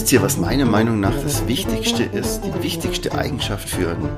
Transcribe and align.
Wisst 0.00 0.12
ihr, 0.12 0.22
was 0.22 0.38
meiner 0.38 0.64
Meinung 0.64 0.98
nach 0.98 1.12
das 1.22 1.46
Wichtigste 1.46 2.04
ist? 2.04 2.40
Die 2.40 2.62
wichtigste 2.62 3.12
Eigenschaft 3.12 3.68
für 3.68 3.90
einen 3.90 4.08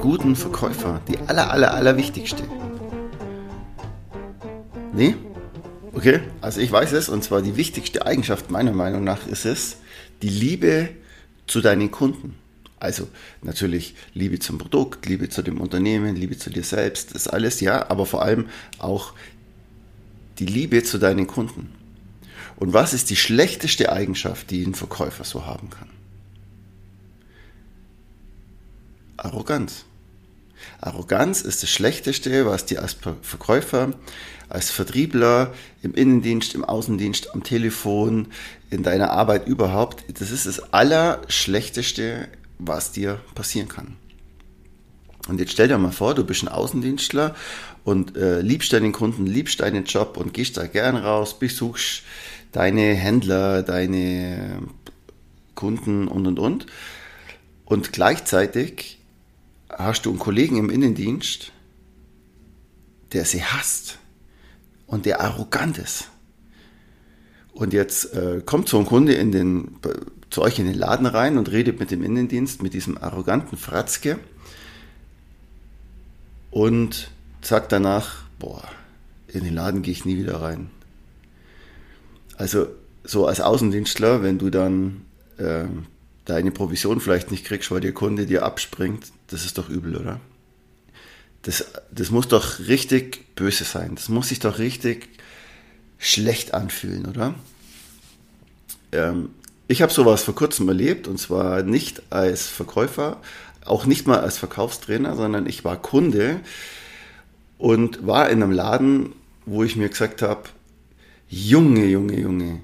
guten 0.00 0.36
Verkäufer. 0.36 1.00
Die 1.08 1.18
aller, 1.18 1.50
aller, 1.50 1.74
aller 1.74 1.96
wichtigste. 1.96 2.44
Nee? 4.94 5.16
Okay, 5.94 6.20
also 6.40 6.60
ich 6.60 6.70
weiß 6.70 6.92
es. 6.92 7.08
Und 7.08 7.24
zwar 7.24 7.42
die 7.42 7.56
wichtigste 7.56 8.06
Eigenschaft 8.06 8.52
meiner 8.52 8.70
Meinung 8.70 9.02
nach 9.02 9.26
ist 9.26 9.46
es, 9.46 9.78
die 10.22 10.28
Liebe 10.28 10.90
zu 11.48 11.60
deinen 11.60 11.90
Kunden. 11.90 12.36
Also 12.78 13.08
natürlich 13.42 13.96
Liebe 14.14 14.38
zum 14.38 14.58
Produkt, 14.58 15.06
Liebe 15.06 15.28
zu 15.28 15.42
dem 15.42 15.60
Unternehmen, 15.60 16.14
Liebe 16.14 16.38
zu 16.38 16.50
dir 16.50 16.62
selbst, 16.62 17.16
das 17.16 17.26
alles, 17.26 17.60
ja, 17.60 17.90
aber 17.90 18.06
vor 18.06 18.22
allem 18.22 18.46
auch 18.78 19.12
die 20.38 20.46
Liebe 20.46 20.84
zu 20.84 20.98
deinen 20.98 21.26
Kunden. 21.26 21.75
Und 22.56 22.72
was 22.72 22.94
ist 22.94 23.10
die 23.10 23.16
schlechteste 23.16 23.92
Eigenschaft, 23.92 24.50
die 24.50 24.64
ein 24.64 24.74
Verkäufer 24.74 25.24
so 25.24 25.44
haben 25.46 25.70
kann? 25.70 25.90
Arroganz. 29.16 29.84
Arroganz 30.80 31.42
ist 31.42 31.62
das 31.62 31.70
Schlechteste, 31.70 32.46
was 32.46 32.66
dir 32.66 32.82
als 32.82 32.96
Verkäufer, 33.22 33.92
als 34.48 34.70
Vertriebler, 34.70 35.52
im 35.82 35.94
Innendienst, 35.94 36.54
im 36.54 36.64
Außendienst, 36.64 37.34
am 37.34 37.42
Telefon, 37.42 38.28
in 38.70 38.82
deiner 38.82 39.10
Arbeit 39.10 39.46
überhaupt, 39.46 40.04
das 40.18 40.30
ist 40.30 40.46
das 40.46 40.72
Allerschlechteste, 40.72 42.28
was 42.58 42.92
dir 42.92 43.20
passieren 43.34 43.68
kann. 43.68 43.96
Und 45.28 45.40
jetzt 45.40 45.52
stell 45.52 45.68
dir 45.68 45.78
mal 45.78 45.92
vor, 45.92 46.14
du 46.14 46.24
bist 46.24 46.42
ein 46.44 46.48
Außendienstler 46.48 47.34
und 47.84 48.16
äh, 48.16 48.40
liebst 48.40 48.72
deinen 48.72 48.92
Kunden, 48.92 49.26
liebst 49.26 49.60
deinen 49.60 49.84
Job 49.84 50.16
und 50.16 50.32
gehst 50.32 50.56
da 50.56 50.66
gern 50.66 50.96
raus, 50.96 51.38
besuchst 51.38 52.02
deine 52.56 52.94
Händler, 52.94 53.62
deine 53.62 54.62
Kunden 55.54 56.08
und 56.08 56.26
und 56.26 56.38
und. 56.38 56.66
Und 57.66 57.92
gleichzeitig 57.92 58.98
hast 59.68 60.06
du 60.06 60.10
einen 60.10 60.18
Kollegen 60.18 60.56
im 60.56 60.70
Innendienst, 60.70 61.52
der 63.12 63.26
sie 63.26 63.44
hasst 63.44 63.98
und 64.86 65.04
der 65.04 65.20
arrogant 65.20 65.76
ist. 65.76 66.08
Und 67.52 67.74
jetzt 67.74 68.14
äh, 68.14 68.40
kommt 68.44 68.70
so 68.70 68.78
ein 68.78 68.86
Kunde 68.86 69.12
in 69.12 69.32
den, 69.32 69.76
zu 70.30 70.40
euch 70.40 70.58
in 70.58 70.64
den 70.64 70.78
Laden 70.78 71.04
rein 71.04 71.36
und 71.36 71.52
redet 71.52 71.78
mit 71.78 71.90
dem 71.90 72.02
Innendienst, 72.02 72.62
mit 72.62 72.72
diesem 72.72 72.96
arroganten 72.96 73.58
Fratzke 73.58 74.18
und 76.50 77.10
sagt 77.42 77.72
danach, 77.72 78.22
boah, 78.38 78.64
in 79.28 79.44
den 79.44 79.54
Laden 79.54 79.82
gehe 79.82 79.92
ich 79.92 80.06
nie 80.06 80.16
wieder 80.16 80.40
rein. 80.40 80.70
Also 82.36 82.68
so 83.04 83.26
als 83.26 83.40
Außendienstler, 83.40 84.22
wenn 84.22 84.38
du 84.38 84.50
dann 84.50 85.02
äh, 85.38 85.64
deine 86.24 86.50
Provision 86.50 87.00
vielleicht 87.00 87.30
nicht 87.30 87.44
kriegst, 87.44 87.70
weil 87.70 87.80
der 87.80 87.92
Kunde 87.92 88.26
dir 88.26 88.44
abspringt, 88.44 89.06
das 89.28 89.44
ist 89.44 89.58
doch 89.58 89.68
übel, 89.68 89.96
oder? 89.96 90.20
Das, 91.42 91.64
das 91.92 92.10
muss 92.10 92.28
doch 92.28 92.58
richtig 92.60 93.34
böse 93.36 93.64
sein. 93.64 93.94
Das 93.94 94.08
muss 94.08 94.28
sich 94.28 94.40
doch 94.40 94.58
richtig 94.58 95.08
schlecht 95.98 96.54
anfühlen, 96.54 97.06
oder? 97.06 97.34
Ähm, 98.92 99.30
ich 99.68 99.82
habe 99.82 99.92
sowas 99.92 100.22
vor 100.22 100.34
kurzem 100.34 100.68
erlebt 100.68 101.08
und 101.08 101.18
zwar 101.18 101.62
nicht 101.62 102.02
als 102.10 102.46
Verkäufer, 102.46 103.20
auch 103.64 103.86
nicht 103.86 104.06
mal 104.06 104.20
als 104.20 104.38
Verkaufstrainer, 104.38 105.16
sondern 105.16 105.46
ich 105.46 105.64
war 105.64 105.80
Kunde 105.80 106.40
und 107.58 108.06
war 108.06 108.28
in 108.30 108.42
einem 108.42 108.52
Laden, 108.52 109.12
wo 109.44 109.64
ich 109.64 109.76
mir 109.76 109.88
gesagt 109.88 110.22
habe, 110.22 110.48
Junge, 111.28 111.86
Junge, 111.86 112.18
Junge, 112.18 112.60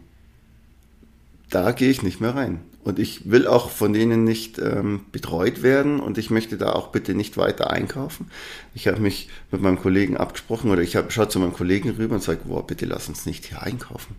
da 1.50 1.72
gehe 1.72 1.90
ich 1.90 2.02
nicht 2.02 2.20
mehr 2.20 2.34
rein. 2.34 2.60
Und 2.84 2.98
ich 2.98 3.30
will 3.30 3.46
auch 3.46 3.70
von 3.70 3.92
denen 3.92 4.24
nicht 4.24 4.58
ähm, 4.58 5.02
betreut 5.12 5.62
werden 5.62 6.00
und 6.00 6.18
ich 6.18 6.30
möchte 6.30 6.56
da 6.56 6.72
auch 6.72 6.88
bitte 6.88 7.14
nicht 7.14 7.36
weiter 7.36 7.70
einkaufen. 7.70 8.26
Ich 8.74 8.88
habe 8.88 9.00
mich 9.00 9.28
mit 9.52 9.60
meinem 9.60 9.78
Kollegen 9.78 10.16
abgesprochen 10.16 10.70
oder 10.70 10.82
ich 10.82 10.96
habe 10.96 11.10
schaut 11.12 11.30
zu 11.30 11.38
meinem 11.38 11.52
Kollegen 11.52 11.90
rüber 11.90 12.16
und 12.16 12.22
sage, 12.22 12.40
boah, 12.44 12.66
bitte 12.66 12.86
lass 12.86 13.08
uns 13.08 13.24
nicht 13.24 13.46
hier 13.46 13.62
einkaufen. 13.62 14.16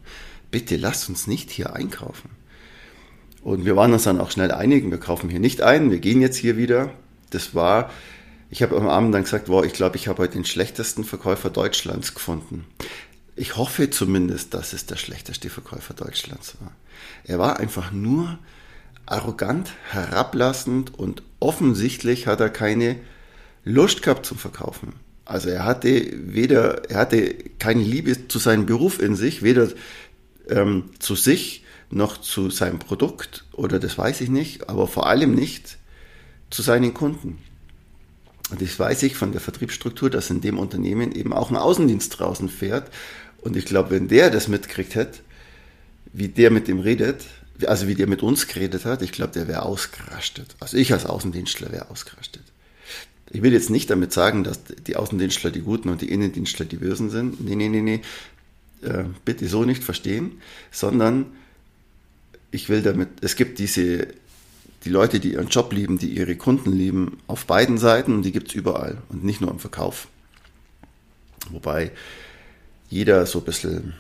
Bitte 0.50 0.78
lass 0.78 1.10
uns 1.10 1.28
nicht 1.28 1.52
hier 1.52 1.76
einkaufen. 1.76 2.30
Und 3.44 3.66
wir 3.66 3.76
waren 3.76 3.92
uns 3.92 4.04
dann 4.04 4.22
auch 4.22 4.32
schnell 4.32 4.52
einig, 4.52 4.90
wir 4.90 4.98
kaufen 4.98 5.30
hier 5.30 5.42
nicht 5.42 5.62
ein, 5.62 5.92
wir 5.92 6.00
gehen 6.00 6.22
jetzt 6.22 6.38
hier 6.38 6.56
wieder. 6.56 6.92
Das 7.32 7.54
war, 7.54 7.92
ich 8.50 8.64
habe 8.64 8.78
am 8.78 8.88
Abend 8.88 9.14
dann 9.14 9.24
gesagt, 9.24 9.48
boah, 9.48 9.66
ich 9.66 9.74
glaube, 9.74 9.98
ich 9.98 10.08
habe 10.08 10.22
heute 10.22 10.34
den 10.34 10.46
schlechtesten 10.46 11.04
Verkäufer 11.04 11.50
Deutschlands 11.50 12.14
gefunden. 12.14 12.64
Ich 13.36 13.58
hoffe 13.58 13.90
zumindest, 13.90 14.54
dass 14.54 14.74
es 14.74 14.86
der 14.86 14.96
schlechteste 14.96 15.50
Verkäufer 15.50 15.94
Deutschlands 15.94 16.56
war. 16.60 16.72
Er 17.24 17.40
war 17.40 17.60
einfach 17.60 17.92
nur 17.92 18.38
arrogant, 19.06 19.72
herablassend 19.90 20.98
und 20.98 21.24
offensichtlich 21.40 22.28
hat 22.28 22.40
er 22.40 22.50
keine 22.50 22.98
Lust 23.66 24.02
gehabt 24.02 24.26
zum 24.26 24.38
Verkaufen. 24.38 24.94
Also 25.26 25.50
er 25.50 25.66
hatte 25.66 26.12
weder, 26.14 26.90
er 26.90 26.98
hatte 26.98 27.34
keine 27.60 27.82
Liebe 27.82 28.28
zu 28.28 28.40
seinem 28.40 28.66
Beruf 28.66 29.00
in 29.00 29.16
sich, 29.16 29.42
weder 29.42 29.70
ähm, 30.50 30.92
zu 31.00 31.16
sich 31.16 31.64
noch 31.90 32.18
zu 32.18 32.50
seinem 32.50 32.80
Produkt 32.80 33.46
oder 33.54 33.80
das 33.80 33.98
weiß 33.98 34.22
ich 34.22 34.30
nicht, 34.30 34.70
aber 34.70 34.88
vor 34.88 35.08
allem 35.08 35.34
nicht 35.34 35.78
zu 36.50 36.62
seinen 36.62 36.94
Kunden. 36.94 37.40
Und 38.54 38.62
das 38.62 38.78
weiß 38.78 39.02
ich 39.02 39.16
von 39.16 39.32
der 39.32 39.42
Vertriebsstruktur, 39.42 40.12
dass 40.12 40.30
in 40.30 40.40
dem 40.40 40.60
Unternehmen 40.60 41.12
eben 41.12 41.34
auch 41.34 41.50
ein 41.50 41.58
Außendienst 41.58 42.20
draußen 42.20 42.50
fährt. 42.50 42.92
Und 43.42 43.58
ich 43.58 43.66
glaube, 43.66 43.90
wenn 43.90 44.08
der 44.08 44.30
das 44.30 44.48
mitkriegt 44.48 44.94
hätte, 44.94 45.22
wie 46.14 46.28
der 46.28 46.52
mit 46.52 46.68
dem 46.68 46.80
redet, 46.80 47.26
also 47.66 47.88
wie 47.88 47.96
der 47.96 48.06
mit 48.06 48.22
uns 48.22 48.46
geredet 48.46 48.86
hat, 48.86 49.02
ich 49.02 49.12
glaube, 49.12 49.34
der 49.34 49.48
wäre 49.48 49.64
ausgerastet. 49.64 50.56
Also 50.60 50.78
ich 50.78 50.94
als 50.94 51.08
Außendienstler 51.08 51.72
wäre 51.72 51.90
ausgerastet. 51.90 52.44
Ich 53.32 53.42
will 53.42 53.54
jetzt 53.54 53.72
nicht 53.72 53.90
damit 53.90 54.14
sagen, 54.14 54.44
dass 54.44 54.60
die 54.64 54.98
Außendienstler 54.98 55.50
die 55.50 55.62
Guten 55.62 55.90
und 55.90 56.02
die 56.04 56.12
Innendienstler 56.12 56.68
die 56.68 56.78
Bösen 56.78 57.10
sind. 57.10 57.44
Nee, 57.44 57.56
nee, 57.56 57.70
nee, 57.70 57.82
nee. 57.82 58.02
Äh, 58.88 59.06
bitte 59.26 59.48
so 59.48 59.66
nicht 59.66 59.84
verstehen, 59.84 60.44
sondern 60.70 61.26
ich 62.52 62.70
will 62.70 62.84
damit, 62.84 63.10
es 63.22 63.36
gibt 63.36 63.58
diese 63.58 64.10
die 64.84 64.90
Leute, 64.90 65.20
die 65.20 65.34
ihren 65.34 65.48
Job 65.48 65.72
lieben, 65.72 65.98
die 65.98 66.10
ihre 66.10 66.36
Kunden 66.36 66.72
lieben, 66.72 67.18
auf 67.28 67.46
beiden 67.46 67.78
Seiten 67.78 68.16
und 68.16 68.24
die 68.24 68.32
gibt 68.32 68.50
es 68.50 68.56
überall 68.56 69.02
und 69.10 69.24
nicht 69.24 69.42
nur 69.42 69.52
im 69.52 69.60
Verkauf. 69.60 70.08
Wobei 71.50 71.92
jeder 72.90 73.26
so 73.26 73.40
ein 73.40 73.46
bisschen, 73.46 73.94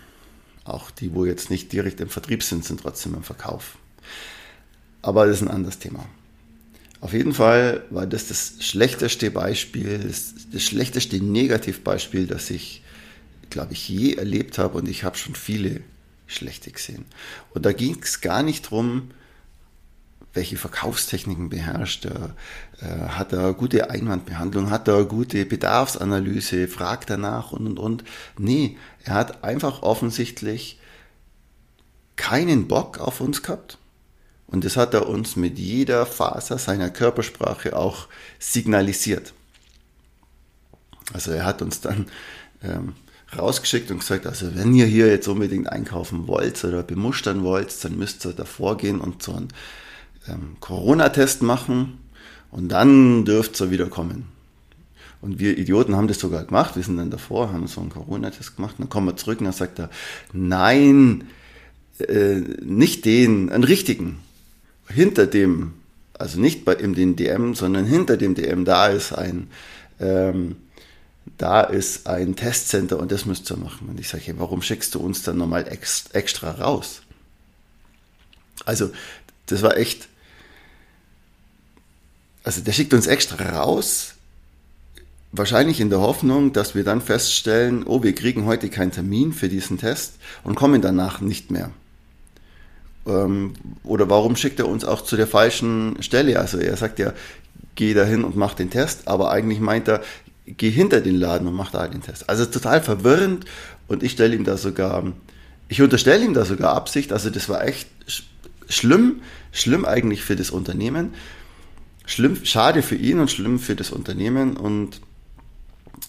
auch 0.66 0.92
die, 0.92 1.14
wo 1.14 1.26
jetzt 1.26 1.50
nicht 1.50 1.72
direkt 1.72 2.02
im 2.02 2.10
Vertrieb 2.10 2.44
sind, 2.44 2.66
sind 2.66 2.82
trotzdem 2.82 3.14
im 3.16 3.24
Verkauf. 3.24 3.78
Aber 5.02 5.26
das 5.26 5.38
ist 5.38 5.42
ein 5.42 5.54
anderes 5.54 5.80
Thema. 5.80 6.06
Auf 7.02 7.12
jeden 7.12 7.34
Fall 7.34 7.84
war 7.90 8.08
das 8.08 8.28
das 8.28 8.56
schlechteste 8.60 9.30
Beispiel, 9.32 10.00
das, 10.00 10.34
das 10.52 10.64
schlechteste 10.64 11.18
Negativbeispiel, 11.18 12.28
das 12.28 12.50
ich, 12.50 12.82
glaube 13.50 13.74
ich, 13.74 13.90
je 13.90 14.14
erlebt 14.14 14.58
habe 14.58 14.78
und 14.78 14.88
ich 14.88 15.04
habe 15.04 15.18
schon 15.18 15.36
viele 15.36 15.82
schlechte 16.28 16.72
gesehen. 16.72 17.06
Und 17.54 17.66
da 17.66 17.74
ging 17.74 17.98
es 18.02 18.22
gar 18.22 18.42
nicht 18.42 18.66
darum, 18.66 19.12
welche 20.34 20.58
Verkaufstechniken 20.58 21.50
beherrscht 21.50 22.06
er, 22.06 22.36
äh, 22.82 23.10
hat 23.10 23.34
er 23.34 23.54
gute 23.54 23.90
Einwandbehandlung, 23.90 24.72
hat 24.72 24.88
er 24.88 25.06
gute 25.06 25.46
Bedarfsanalyse, 25.46 26.68
fragt 26.68 27.10
danach 27.10 27.52
und 27.52 27.68
und 27.68 27.80
und. 27.80 28.04
Nee, 28.38 28.78
er 29.04 29.14
hat 29.14 29.44
einfach 29.44 29.84
offensichtlich 29.84 30.80
keinen 32.16 32.68
Bock 32.68 33.00
auf 33.00 33.22
uns 33.22 33.44
gehabt. 33.44 33.78
Und 34.48 34.66
das 34.66 34.78
hat 34.78 34.94
er 34.94 35.08
uns 35.08 35.36
mit 35.36 35.58
jeder 35.58 36.06
Faser 36.06 36.58
seiner 36.58 36.90
Körpersprache 36.90 37.76
auch 37.76 38.08
signalisiert. 38.40 39.34
Also 41.12 41.32
er 41.32 41.46
hat 41.46 41.62
uns 41.62 41.82
dann 41.82 42.08
ähm, 42.64 42.94
rausgeschickt 43.36 43.90
und 43.92 44.00
gesagt, 44.00 44.28
also 44.28 44.56
wenn 44.56 44.74
ihr 44.74 44.86
hier 44.86 45.08
jetzt 45.08 45.28
unbedingt 45.28 45.70
einkaufen 45.70 46.28
wollt 46.28 46.64
oder 46.64 46.84
bemustern 46.84 47.44
wollt, 47.44 47.84
dann 47.84 47.98
müsst 47.98 48.26
ihr 48.26 48.34
davor 48.34 48.78
gehen 48.78 49.02
und 49.02 49.24
so 49.24 49.34
einen 49.34 49.48
ähm, 50.28 50.58
Corona-Test 50.60 51.42
machen 51.42 52.00
und 52.52 52.70
dann 52.70 53.25
dürft 53.25 53.60
ihr 53.62 53.72
wieder 53.72 53.88
kommen. 53.88 54.25
Und 55.22 55.40
wir 55.40 55.58
Idioten 55.58 55.96
haben 55.96 56.10
das 56.10 56.20
sogar 56.20 56.44
gemacht. 56.44 56.75
Wir 56.75 56.84
sind 56.84 56.98
dann 56.98 57.10
davor, 57.10 57.54
haben 57.54 57.66
so 57.68 57.80
einen 57.80 57.90
Corona-Test 57.90 58.58
gemacht. 58.58 58.75
Dann 58.78 58.90
kommen 58.90 59.08
wir 59.08 59.16
zurück 59.16 59.40
und 59.40 59.46
dann 59.46 59.54
sagt 59.54 59.80
er, 59.80 59.90
nein, 60.34 61.24
äh, 62.00 62.42
nicht 62.62 63.06
den, 63.06 63.50
einen 63.50 63.64
richtigen. 63.64 64.20
Hinter 64.90 65.25
dem, 65.25 65.75
also 66.20 66.40
nicht 66.40 66.66
bei 66.66 66.74
in 66.74 66.94
den 66.94 67.16
DM, 67.16 67.56
sondern 67.56 67.86
hinter 67.86 68.18
dem 68.18 68.36
DM, 68.36 68.66
da 68.66 68.88
ist 68.88 69.14
ein, 69.14 69.48
ähm, 70.02 70.58
da 71.38 71.62
ist 71.62 72.06
ein 72.08 72.36
Testcenter 72.36 73.00
und 73.00 73.12
das 73.12 73.25
müsst 73.25 73.50
ihr 73.50 73.58
machen. 73.58 73.90
Und 73.90 74.00
ich 74.00 74.10
sage, 74.10 74.24
hey, 74.25 74.36
warum 74.38 74.62
schickst 74.62 74.94
du 74.94 75.00
uns 75.00 75.24
dann 75.24 75.38
nochmal 75.38 75.66
extra 76.12 76.52
raus? 76.52 77.02
Also, 78.66 78.92
das 79.46 79.62
war 79.62 79.78
echt, 79.78 80.10
also 82.44 82.62
der 82.62 82.72
schickt 82.74 82.94
uns 82.94 83.07
extra 83.07 83.57
raus, 83.57 84.13
wahrscheinlich 85.31 85.80
in 85.80 85.90
der 85.90 86.00
Hoffnung, 86.00 86.54
dass 86.54 86.75
wir 86.75 86.84
dann 86.84 87.01
feststellen, 87.01 87.84
oh, 87.86 88.04
wir 88.04 88.13
kriegen 88.13 88.45
heute 88.45 88.69
keinen 88.69 88.92
Termin 88.92 89.34
für 89.34 89.50
diesen 89.50 89.78
Test 89.78 90.13
und 90.44 90.56
kommen 90.56 90.81
danach 90.81 91.22
nicht 91.22 91.51
mehr. 91.51 91.72
Ähm, 93.07 93.54
oder 93.84 94.10
warum 94.10 94.36
schickt 94.36 94.60
er 94.60 94.68
uns 94.68 94.86
auch 94.86 95.01
zu 95.01 95.18
der 95.18 95.28
falschen 95.28 96.01
Stelle? 96.01 96.40
Also 96.40 96.60
er 96.60 96.78
sagt 96.78 97.00
ja, 97.00 97.13
geh 97.75 97.94
dahin 97.94 98.24
und 98.24 98.36
mach 98.36 98.54
den 98.54 98.69
Test, 98.69 99.07
aber 99.07 99.31
eigentlich 99.31 99.60
meint 99.60 99.88
er, 99.88 100.04
geh 100.46 100.69
hinter 100.69 101.01
den 101.01 101.16
Laden 101.16 101.48
und 101.48 101.56
mach 101.56 101.72
da 101.72 101.88
den 101.88 102.01
Test. 102.01 102.30
Also 102.30 102.46
total 102.46 102.81
verwirrend 102.81 103.46
und 103.88 104.04
ich 104.04 104.12
stelle 104.12 104.36
ihm 104.36 104.44
da 104.44 104.57
sogar, 104.57 105.04
ich 105.68 105.81
unterstelle 105.81 106.24
ihm 106.24 106.34
da 106.34 106.46
sogar 106.46 106.75
Absicht, 106.75 107.12
also 107.12 107.30
das 107.30 107.50
war 107.50 107.66
echt 107.66 107.88
schlimm, 108.69 109.22
schlimm 109.51 109.86
eigentlich 109.86 110.22
für 110.22 110.36
das 110.36 110.51
Unternehmen, 110.51 111.13
schlimm, 112.06 112.44
schade 112.46 112.82
für 112.82 112.96
ihn 112.96 113.20
und 113.20 113.32
schlimm 113.32 113.60
für 113.60 113.76
das 113.76 113.92
Unternehmen 113.92 114.58
und 114.58 115.02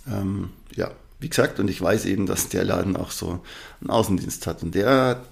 ähm, 0.06 0.50
ja, 0.74 0.90
wie 1.20 1.28
gesagt, 1.28 1.58
und 1.60 1.68
ich 1.68 1.80
weiß 1.80 2.04
eben, 2.06 2.26
dass 2.26 2.48
der 2.48 2.64
Laden 2.64 2.96
auch 2.96 3.10
so 3.10 3.42
einen 3.80 3.90
Außendienst 3.90 4.46
hat 4.46 4.62
und 4.62 4.74
der 4.74 5.24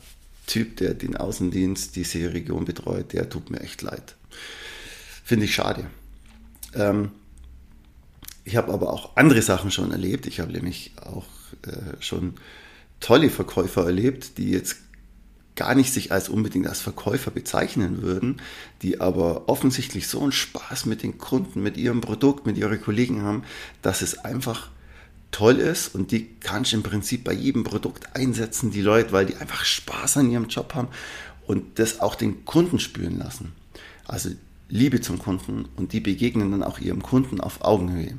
Typ, 0.46 0.76
der 0.78 0.94
den 0.94 1.16
Außendienst, 1.16 1.96
diese 1.96 2.32
Region 2.32 2.64
betreut, 2.64 3.12
der 3.12 3.28
tut 3.28 3.50
mir 3.50 3.60
echt 3.60 3.82
leid. 3.82 4.16
Finde 5.24 5.44
ich 5.44 5.54
schade. 5.54 5.86
Ähm, 6.74 7.10
ich 8.44 8.56
habe 8.56 8.72
aber 8.72 8.92
auch 8.92 9.16
andere 9.16 9.42
Sachen 9.42 9.70
schon 9.70 9.92
erlebt. 9.92 10.26
Ich 10.26 10.40
habe 10.40 10.52
nämlich 10.52 10.92
auch 11.00 11.26
äh, 11.66 12.00
schon 12.00 12.34
tolle 12.98 13.30
Verkäufer 13.30 13.84
erlebt, 13.84 14.38
die 14.38 14.50
jetzt 14.50 14.78
gar 15.56 15.74
nicht 15.74 15.92
sich 15.92 16.12
als 16.12 16.28
unbedingt 16.28 16.66
als 16.66 16.80
Verkäufer 16.80 17.30
bezeichnen 17.30 18.02
würden, 18.02 18.40
die 18.80 19.00
aber 19.00 19.48
offensichtlich 19.48 20.08
so 20.08 20.20
einen 20.22 20.32
Spaß 20.32 20.86
mit 20.86 21.02
den 21.02 21.18
Kunden, 21.18 21.62
mit 21.62 21.76
ihrem 21.76 22.00
Produkt, 22.00 22.46
mit 22.46 22.56
ihren 22.56 22.80
Kollegen 22.80 23.22
haben, 23.22 23.42
dass 23.82 24.02
es 24.02 24.18
einfach 24.18 24.70
toll 25.30 25.56
ist 25.56 25.94
und 25.94 26.10
die 26.10 26.28
kannst 26.40 26.72
du 26.72 26.76
im 26.76 26.82
Prinzip 26.82 27.24
bei 27.24 27.32
jedem 27.32 27.64
Produkt 27.64 28.14
einsetzen, 28.14 28.70
die 28.70 28.82
Leute, 28.82 29.12
weil 29.12 29.26
die 29.26 29.36
einfach 29.36 29.64
Spaß 29.64 30.18
an 30.18 30.30
ihrem 30.30 30.48
Job 30.48 30.74
haben 30.74 30.88
und 31.46 31.78
das 31.78 32.00
auch 32.00 32.14
den 32.14 32.44
Kunden 32.44 32.78
spüren 32.78 33.18
lassen. 33.18 33.52
Also 34.06 34.30
Liebe 34.68 35.00
zum 35.00 35.18
Kunden 35.18 35.66
und 35.76 35.92
die 35.92 36.00
begegnen 36.00 36.50
dann 36.50 36.62
auch 36.62 36.78
ihrem 36.78 37.02
Kunden 37.02 37.40
auf 37.40 37.62
Augenhöhe. 37.62 38.18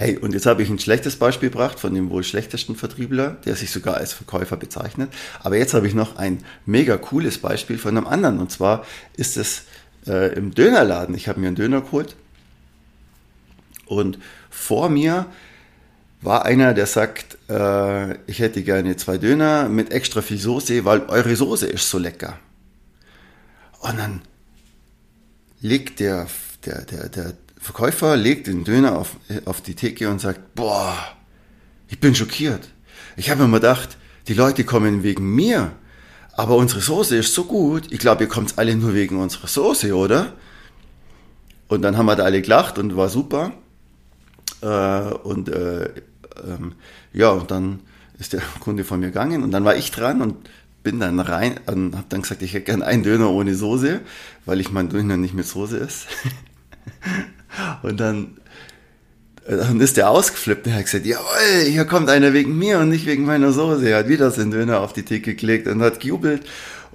Hey, 0.00 0.16
und 0.16 0.32
jetzt 0.32 0.46
habe 0.46 0.62
ich 0.62 0.70
ein 0.70 0.78
schlechtes 0.78 1.16
Beispiel 1.16 1.50
gebracht 1.50 1.80
von 1.80 1.92
dem 1.92 2.08
wohl 2.10 2.22
schlechtesten 2.22 2.76
Vertriebler, 2.76 3.30
der 3.44 3.56
sich 3.56 3.72
sogar 3.72 3.96
als 3.96 4.12
Verkäufer 4.12 4.56
bezeichnet. 4.56 5.12
Aber 5.40 5.56
jetzt 5.56 5.74
habe 5.74 5.88
ich 5.88 5.94
noch 5.94 6.14
ein 6.14 6.44
mega 6.66 6.96
cooles 6.96 7.38
Beispiel 7.38 7.78
von 7.78 7.96
einem 7.96 8.06
anderen. 8.06 8.38
Und 8.38 8.52
zwar 8.52 8.86
ist 9.16 9.36
es 9.36 9.64
äh, 10.06 10.32
im 10.34 10.54
Dönerladen. 10.54 11.16
Ich 11.16 11.26
habe 11.26 11.40
mir 11.40 11.48
einen 11.48 11.56
Döner 11.56 11.80
geholt 11.80 12.14
und 13.86 14.20
vor 14.50 14.88
mir 14.88 15.26
war 16.20 16.44
einer, 16.44 16.74
der 16.74 16.86
sagt, 16.86 17.36
äh, 17.50 18.12
ich 18.30 18.38
hätte 18.38 18.62
gerne 18.62 18.94
zwei 18.96 19.18
Döner 19.18 19.68
mit 19.68 19.90
extra 19.90 20.22
viel 20.22 20.38
Soße, 20.38 20.84
weil 20.84 21.06
eure 21.06 21.34
Soße 21.34 21.66
ist 21.66 21.90
so 21.90 21.98
lecker. 21.98 22.38
Und 23.80 23.98
dann 23.98 24.22
legt 25.60 25.98
der, 25.98 26.28
der, 26.64 26.84
der, 26.84 27.08
der 27.08 27.34
Verkäufer 27.60 28.16
legt 28.16 28.46
den 28.46 28.64
Döner 28.64 28.96
auf, 28.98 29.16
auf 29.44 29.60
die 29.60 29.74
Theke 29.74 30.08
und 30.10 30.20
sagt, 30.20 30.54
boah, 30.54 30.96
ich 31.88 32.00
bin 32.00 32.14
schockiert. 32.14 32.68
Ich 33.16 33.30
habe 33.30 33.46
mir 33.46 33.56
gedacht, 33.56 33.96
die 34.28 34.34
Leute 34.34 34.64
kommen 34.64 35.02
wegen 35.02 35.34
mir, 35.34 35.72
aber 36.32 36.56
unsere 36.56 36.80
Soße 36.80 37.16
ist 37.16 37.34
so 37.34 37.44
gut. 37.44 37.84
Ich 37.90 37.98
glaube, 37.98 38.24
ihr 38.24 38.28
kommt 38.28 38.58
alle 38.58 38.76
nur 38.76 38.94
wegen 38.94 39.16
unserer 39.16 39.48
Soße, 39.48 39.94
oder? 39.94 40.34
Und 41.66 41.82
dann 41.82 41.96
haben 41.96 42.06
wir 42.06 42.16
da 42.16 42.24
alle 42.24 42.40
gelacht 42.40 42.78
und 42.78 42.96
war 42.96 43.08
super. 43.08 43.52
Äh, 44.60 44.66
und 45.22 45.48
äh, 45.48 45.86
ähm, 46.46 46.74
ja, 47.12 47.30
und 47.30 47.50
dann 47.50 47.80
ist 48.18 48.32
der 48.32 48.40
Kunde 48.60 48.84
von 48.84 49.00
mir 49.00 49.06
gegangen 49.06 49.42
und 49.42 49.50
dann 49.50 49.64
war 49.64 49.76
ich 49.76 49.90
dran 49.90 50.22
und 50.22 50.36
bin 50.82 51.00
dann 51.00 51.20
rein 51.20 51.58
und 51.66 51.96
habe 51.96 52.06
dann 52.08 52.22
gesagt, 52.22 52.42
ich 52.42 52.54
hätte 52.54 52.66
gerne 52.66 52.86
einen 52.86 53.02
Döner 53.02 53.30
ohne 53.30 53.54
Soße, 53.54 54.00
weil 54.46 54.60
ich 54.60 54.70
mein 54.70 54.88
Döner 54.88 55.16
nicht 55.16 55.34
mit 55.34 55.46
Soße 55.46 55.80
esse. 55.80 56.06
Und 57.82 57.98
dann, 57.98 58.36
dann 59.46 59.80
ist 59.80 59.96
der 59.96 60.10
ausgeflippt 60.10 60.66
und 60.66 60.74
hat 60.74 60.84
gesagt, 60.84 61.06
jawohl, 61.06 61.64
hier 61.66 61.84
kommt 61.84 62.08
einer 62.10 62.32
wegen 62.32 62.58
mir 62.58 62.78
und 62.78 62.90
nicht 62.90 63.06
wegen 63.06 63.24
meiner 63.24 63.52
Soße. 63.52 63.88
Er 63.88 63.98
hat 63.98 64.08
wieder 64.08 64.30
seinen 64.30 64.50
Döner 64.50 64.80
auf 64.80 64.92
die 64.92 65.04
Theke 65.04 65.34
gelegt 65.34 65.66
und 65.66 65.82
hat 65.82 66.00
gejubelt 66.00 66.46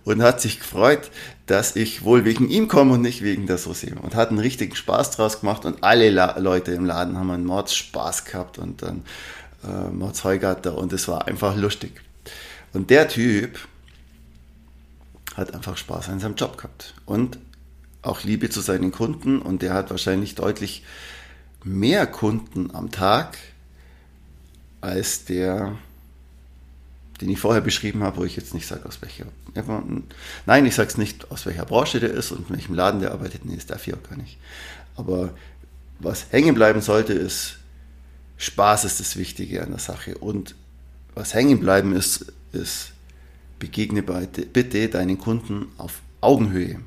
und 0.05 0.21
hat 0.21 0.41
sich 0.41 0.59
gefreut, 0.59 1.09
dass 1.45 1.75
ich 1.75 2.03
wohl 2.03 2.25
wegen 2.25 2.49
ihm 2.49 2.67
komme 2.67 2.93
und 2.93 3.01
nicht 3.01 3.23
wegen 3.23 3.47
der 3.47 3.57
Soße. 3.57 3.95
Und 4.01 4.15
hat 4.15 4.29
einen 4.29 4.39
richtigen 4.39 4.75
Spaß 4.75 5.11
draus 5.11 5.39
gemacht 5.39 5.65
und 5.65 5.83
alle 5.83 6.09
La 6.09 6.37
Leute 6.37 6.71
im 6.71 6.85
Laden 6.85 7.17
haben 7.17 7.31
einen 7.31 7.45
Mordspaß 7.45 8.25
gehabt 8.25 8.59
und 8.59 8.81
dann 8.81 9.03
äh, 9.63 9.89
Mordsheugatter 9.91 10.77
und 10.77 10.93
es 10.93 11.07
war 11.07 11.27
einfach 11.27 11.55
lustig. 11.55 12.01
Und 12.73 12.89
der 12.89 13.07
Typ 13.07 13.59
hat 15.35 15.53
einfach 15.53 15.77
Spaß 15.77 16.09
an 16.09 16.19
seinem 16.19 16.35
Job 16.35 16.57
gehabt. 16.57 16.93
Und 17.05 17.39
auch 18.03 18.23
Liebe 18.23 18.49
zu 18.49 18.61
seinen 18.61 18.91
Kunden 18.91 19.41
und 19.41 19.61
der 19.61 19.73
hat 19.73 19.89
wahrscheinlich 19.89 20.35
deutlich 20.35 20.83
mehr 21.63 22.05
Kunden 22.05 22.75
am 22.75 22.91
Tag 22.91 23.37
als 24.81 25.23
der, 25.23 25.77
den 27.21 27.29
ich 27.29 27.39
vorher 27.39 27.61
beschrieben 27.61 28.03
habe, 28.03 28.17
wo 28.17 28.25
ich 28.25 28.35
jetzt 28.35 28.53
nicht 28.53 28.67
sage, 28.67 28.85
aus 28.85 29.01
welcher. 29.01 29.25
Nein, 30.45 30.65
ich 30.65 30.75
sage 30.75 30.89
es 30.89 30.97
nicht, 30.97 31.31
aus 31.31 31.45
welcher 31.45 31.65
Branche 31.65 32.01
der 32.01 32.11
ist 32.11 32.31
und 32.31 32.49
in 32.49 32.55
welchem 32.55 32.75
Laden 32.75 32.99
der 32.99 33.11
arbeitet. 33.11 33.45
Nee, 33.45 33.57
darf 33.65 33.87
ich 33.87 33.93
auch 33.93 34.03
gar 34.03 34.17
nicht. 34.17 34.37
Aber 34.97 35.33
was 35.99 36.27
hängen 36.31 36.53
bleiben 36.53 36.81
sollte, 36.81 37.13
ist, 37.13 37.59
Spaß 38.37 38.83
ist 38.83 38.99
das 38.99 39.15
Wichtige 39.15 39.63
an 39.63 39.69
der 39.69 39.79
Sache. 39.79 40.17
Und 40.17 40.55
was 41.15 41.33
hängen 41.33 41.61
bleiben 41.61 41.95
ist, 41.95 42.33
ist, 42.51 42.91
begegne 43.59 44.03
bitte 44.03 44.89
deinen 44.89 45.17
Kunden 45.17 45.67
auf 45.77 46.01
Augenhöhe. 46.19 46.81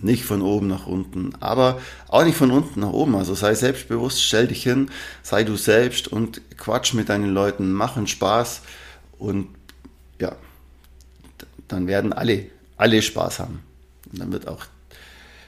Nicht 0.00 0.24
von 0.24 0.42
oben 0.42 0.68
nach 0.68 0.86
unten, 0.86 1.32
aber 1.40 1.80
auch 2.06 2.24
nicht 2.24 2.36
von 2.36 2.52
unten 2.52 2.80
nach 2.80 2.92
oben. 2.92 3.16
Also 3.16 3.34
sei 3.34 3.54
selbstbewusst, 3.54 4.22
stell 4.22 4.46
dich 4.46 4.62
hin, 4.62 4.90
sei 5.22 5.42
du 5.42 5.56
selbst 5.56 6.06
und 6.06 6.40
quatsch 6.56 6.94
mit 6.94 7.08
deinen 7.08 7.34
Leuten, 7.34 7.72
mach 7.72 7.96
einen 7.96 8.06
Spaß 8.06 8.62
und 9.18 9.48
ja, 10.20 10.36
dann 11.66 11.86
werden 11.86 12.12
alle, 12.12 12.46
alle 12.76 13.02
Spaß 13.02 13.40
haben. 13.40 13.62
Und 14.12 14.20
dann 14.20 14.32
wird 14.32 14.46
auch, 14.46 14.66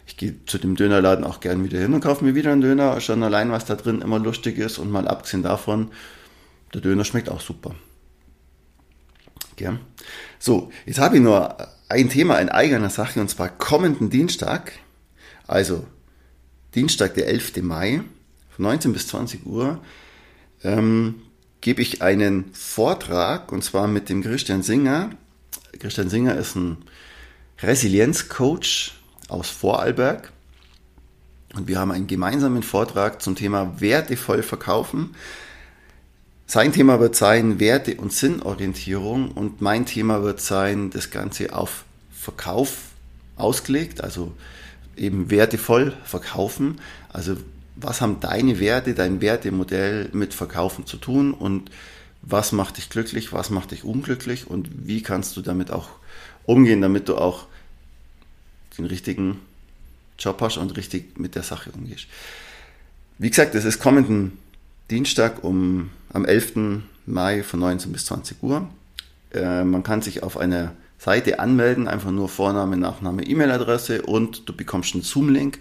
ich 0.07 0.17
gehe 0.17 0.35
zu 0.47 0.59
dem 0.59 0.75
Dönerladen 0.75 1.25
auch 1.25 1.41
gern 1.41 1.65
wieder 1.65 1.79
hin 1.79 1.95
und 1.95 2.01
kaufe 2.01 2.25
mir 2.25 2.35
wieder 2.35 2.51
einen 2.51 2.61
Döner, 2.61 3.01
schon 3.01 3.23
allein, 3.23 3.53
was 3.53 3.65
da 3.65 3.77
drin 3.77 4.03
immer 4.03 4.19
lustig 4.19 4.59
ist 4.59 4.79
und 4.79 4.91
mal 4.91 5.07
abgesehen 5.07 5.45
davon, 5.45 5.91
der 6.75 6.81
Döner 6.81 7.05
schmeckt 7.05 7.29
auch 7.29 7.41
super. 7.41 7.75
Gell? 9.57 9.79
So, 10.39 10.71
jetzt 10.87 10.99
habe 10.99 11.17
ich 11.17 11.23
nur 11.23 11.57
ein 11.91 12.09
Thema 12.09 12.39
in 12.39 12.49
eigener 12.49 12.89
Sache 12.89 13.21
und 13.21 13.29
zwar 13.29 13.49
kommenden 13.49 14.11
Dienstag, 14.11 14.73
also 15.47 15.85
Dienstag, 16.75 17.15
der 17.15 17.27
11. 17.27 17.63
Mai, 17.63 18.03
von 18.51 18.63
19 18.63 18.93
bis 18.93 19.09
20 19.09 19.45
Uhr, 19.45 19.81
ähm, 20.63 21.17
gebe 21.61 21.83
ich 21.83 22.01
einen 22.01 22.55
Vortrag 22.55 23.51
und 23.51 23.65
zwar 23.65 23.89
mit 23.89 24.09
dem 24.09 24.23
Christian 24.23 24.63
Singer. 24.63 25.11
Christian 25.81 26.09
Singer 26.09 26.37
ist 26.37 26.55
ein 26.55 26.79
Resilienzcoach 27.61 28.93
aus 29.29 29.51
Vorarlberg. 29.51 30.33
Und 31.55 31.67
wir 31.67 31.81
haben 31.81 31.91
einen 31.91 32.07
gemeinsamen 32.07 32.63
Vortrag 32.63 33.21
zum 33.21 33.35
Thema 33.35 33.81
wertevoll 33.81 34.45
verkaufen. 34.45 35.17
Sein 36.51 36.73
Thema 36.73 36.99
wird 36.99 37.15
sein 37.15 37.61
Werte- 37.61 37.95
und 37.95 38.13
Sinnorientierung 38.13 39.31
und 39.31 39.61
mein 39.61 39.87
Thema 39.87 40.25
wird 40.25 40.41
sein, 40.41 40.91
das 40.91 41.13
Ganze 41.13 41.55
auf 41.55 41.85
Verkauf 42.11 42.89
ausgelegt, 43.37 44.01
also 44.01 44.33
eben 44.97 45.31
wertevoll 45.31 45.97
verkaufen. 46.03 46.81
Also 47.09 47.37
was 47.77 48.01
haben 48.01 48.19
deine 48.19 48.59
Werte, 48.59 48.95
dein 48.95 49.21
Wertemodell 49.21 50.09
mit 50.13 50.35
Verkaufen 50.35 50.87
zu 50.87 50.97
tun 50.97 51.35
und 51.35 51.71
was 52.21 52.51
macht 52.51 52.79
dich 52.79 52.91
glücklich, 52.91 53.33
was 53.33 53.51
macht 53.51 53.71
dich 53.71 53.85
unglücklich 53.85 54.49
und 54.49 54.89
wie 54.89 55.05
kannst 55.05 55.37
du 55.37 55.43
damit 55.43 55.71
auch 55.71 55.89
umgehen, 56.47 56.81
damit 56.81 57.09
du 57.09 57.17
auch 57.17 57.47
den 58.77 58.87
richtigen 58.87 59.39
Job 60.19 60.41
hast 60.41 60.57
und 60.57 60.77
richtig 60.77 61.17
mit 61.17 61.37
der 61.37 61.45
Sache 61.45 61.71
umgehst. 61.71 62.09
Wie 63.19 63.31
gesagt, 63.31 63.55
es 63.55 63.65
ist 63.65 63.79
kommenden 63.79 64.37
Dienstag 64.91 65.45
um, 65.45 65.91
am 66.13 66.25
11. 66.25 66.83
Mai 67.07 67.43
von 67.43 67.61
19 67.61 67.93
bis 67.93 68.07
20 68.07 68.43
Uhr. 68.43 68.69
Äh, 69.33 69.65
man 69.65 69.83
kann 69.83 70.03
sich 70.03 70.23
auf 70.23 70.37
einer 70.37 70.73
Seite 70.99 71.39
anmelden, 71.41 71.89
einfach 71.89 72.11
nur 72.11 72.29
Vorname, 72.29 72.77
Nachname, 72.77 73.25
E-Mail-Adresse 73.25 74.03
und 74.03 74.49
du 74.49 74.55
bekommst 74.55 74.95
einen 74.95 75.03
Zoom-Link 75.03 75.59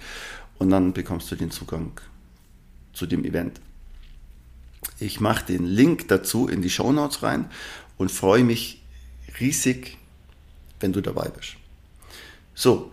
und 0.57 0.69
dann 0.69 0.93
bekommst 0.93 1.31
du 1.31 1.35
den 1.35 1.51
Zugang 1.51 1.91
zu 2.93 3.05
dem 3.05 3.23
Event. 3.23 3.61
Ich 4.99 5.19
mache 5.19 5.45
den 5.45 5.65
Link 5.65 6.09
dazu 6.09 6.47
in 6.47 6.61
die 6.61 6.69
Show 6.69 6.91
Notes 6.91 7.23
rein 7.23 7.45
und 7.97 8.11
freue 8.11 8.43
mich 8.43 8.81
riesig, 9.39 9.97
wenn 10.79 10.91
du 10.91 11.01
dabei 11.01 11.29
bist. 11.29 11.55
So, 12.53 12.91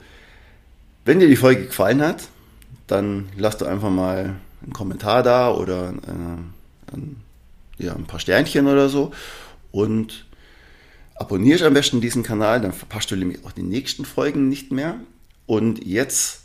wenn 1.05 1.19
dir 1.19 1.29
die 1.29 1.37
Folge 1.37 1.67
gefallen 1.67 2.03
hat, 2.03 2.29
dann 2.87 3.29
lass 3.37 3.59
doch 3.59 3.67
einfach 3.67 3.91
mal 3.91 4.37
einen 4.63 4.73
Kommentar 4.73 5.23
da 5.23 5.51
oder 5.51 5.91
äh, 5.91 6.93
ein, 6.95 7.17
ja, 7.79 7.95
ein 7.95 8.07
paar 8.07 8.21
Sternchen 8.21 8.67
oder 8.67 8.89
so 8.89 9.13
und 9.71 10.27
abonnierst 11.17 11.63
am 11.63 11.75
besten 11.75 12.01
diesen 12.01 12.23
Kanal, 12.23 12.61
dann 12.61 12.73
verpasst 12.73 13.11
du 13.11 13.17
nämlich 13.17 13.45
auch 13.45 13.53
die 13.53 13.63
nächsten 13.63 14.05
Folgen 14.05 14.49
nicht 14.49 14.73
mehr. 14.73 15.01
Und 15.47 15.85
jetzt 15.85 16.43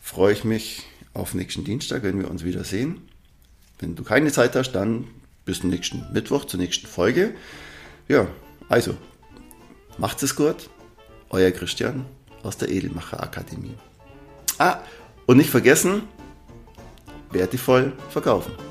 freue 0.00 0.32
ich 0.32 0.44
mich 0.44 0.84
auf 1.14 1.34
nächsten 1.34 1.64
Dienstag, 1.64 2.02
wenn 2.02 2.18
wir 2.18 2.30
uns 2.30 2.44
wieder 2.44 2.64
sehen. 2.64 3.08
Wenn 3.78 3.96
du 3.96 4.04
keine 4.04 4.30
Zeit 4.30 4.54
hast, 4.56 4.72
dann 4.72 5.08
bis 5.44 5.64
nächsten 5.64 6.06
Mittwoch 6.12 6.44
zur 6.44 6.60
nächsten 6.60 6.86
Folge. 6.86 7.34
Ja, 8.08 8.28
also, 8.68 8.96
macht 9.98 10.22
es 10.22 10.36
gut. 10.36 10.68
Euer 11.30 11.50
Christian 11.50 12.06
aus 12.42 12.56
der 12.56 12.68
Edelmacher 12.68 13.22
Akademie. 13.22 13.74
Ah, 14.58 14.80
und 15.26 15.36
nicht 15.36 15.50
vergessen, 15.50 16.02
wertevoll 17.30 17.92
verkaufen. 18.10 18.69